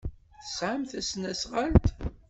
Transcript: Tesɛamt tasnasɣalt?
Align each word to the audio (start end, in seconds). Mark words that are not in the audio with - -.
Tesɛamt 0.41 0.89
tasnasɣalt? 0.97 1.87